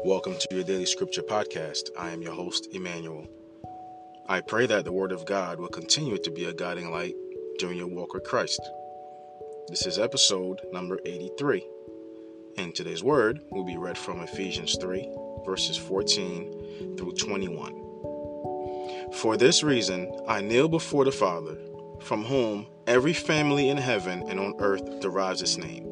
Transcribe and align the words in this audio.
Welcome 0.00 0.36
to 0.36 0.48
your 0.50 0.64
daily 0.64 0.86
scripture 0.86 1.22
podcast. 1.22 1.90
I 1.96 2.10
am 2.10 2.22
your 2.22 2.32
host, 2.32 2.66
Emmanuel. 2.72 3.28
I 4.28 4.40
pray 4.40 4.66
that 4.66 4.84
the 4.84 4.92
Word 4.92 5.12
of 5.12 5.24
God 5.24 5.60
will 5.60 5.68
continue 5.68 6.18
to 6.18 6.30
be 6.32 6.46
a 6.46 6.52
guiding 6.52 6.90
light 6.90 7.14
during 7.60 7.78
your 7.78 7.86
walk 7.86 8.12
with 8.12 8.24
Christ. 8.24 8.60
This 9.68 9.86
is 9.86 10.00
episode 10.00 10.60
number 10.72 10.98
83. 11.06 11.64
And 12.58 12.74
today's 12.74 13.04
word 13.04 13.42
will 13.50 13.64
be 13.64 13.76
read 13.76 13.96
from 13.96 14.20
Ephesians 14.20 14.76
3, 14.80 15.08
verses 15.46 15.76
14 15.76 16.96
through 16.98 17.12
21. 17.12 19.12
For 19.12 19.36
this 19.36 19.62
reason, 19.62 20.12
I 20.26 20.40
kneel 20.40 20.68
before 20.68 21.04
the 21.04 21.12
Father, 21.12 21.56
from 22.00 22.24
whom 22.24 22.66
every 22.88 23.12
family 23.12 23.68
in 23.68 23.76
heaven 23.76 24.24
and 24.28 24.40
on 24.40 24.54
earth 24.58 25.00
derives 25.00 25.42
its 25.42 25.56
name. 25.56 25.91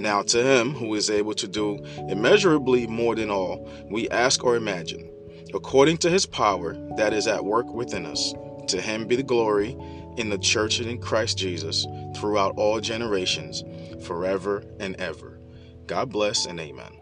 Now, 0.00 0.22
to 0.22 0.42
him 0.42 0.74
who 0.74 0.94
is 0.94 1.10
able 1.10 1.34
to 1.34 1.46
do 1.46 1.84
immeasurably 2.08 2.86
more 2.86 3.14
than 3.14 3.30
all 3.30 3.68
we 3.90 4.08
ask 4.08 4.42
or 4.42 4.56
imagine, 4.56 5.10
according 5.52 5.98
to 5.98 6.10
his 6.10 6.24
power 6.26 6.74
that 6.96 7.12
is 7.12 7.26
at 7.26 7.44
work 7.44 7.66
within 7.72 8.06
us, 8.06 8.34
to 8.68 8.80
him 8.80 9.06
be 9.06 9.16
the 9.16 9.22
glory 9.22 9.76
in 10.16 10.30
the 10.30 10.38
church 10.38 10.80
and 10.80 10.88
in 10.88 10.98
Christ 10.98 11.36
Jesus 11.36 11.86
throughout 12.16 12.54
all 12.56 12.80
generations, 12.80 13.62
forever 14.04 14.64
and 14.78 14.96
ever. 14.96 15.38
God 15.86 16.10
bless 16.10 16.46
and 16.46 16.58
amen. 16.58 16.92